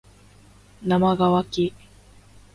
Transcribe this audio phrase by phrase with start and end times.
[0.81, 1.71] なまがわき